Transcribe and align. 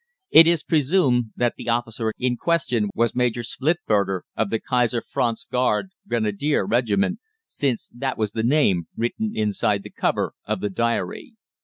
It 0.31 0.47
is 0.47 0.63
presumed 0.63 1.25
that 1.35 1.57
the 1.57 1.69
officer 1.69 2.11
in 2.17 2.35
question 2.35 2.89
was 2.95 3.13
Major 3.13 3.43
Splittberger, 3.43 4.21
of 4.35 4.49
the 4.49 4.59
Kaiser 4.59 4.99
Franz 5.07 5.45
Garde 5.45 5.89
Grenadier 6.07 6.65
Regiment, 6.65 7.19
since 7.47 7.87
that 7.93 8.17
was 8.17 8.31
the 8.31 8.41
name 8.41 8.87
written 8.97 9.33
inside 9.35 9.83
the 9.83 9.91
cover 9.91 10.33
of 10.43 10.59
the 10.59 10.71
diary. 10.71 11.35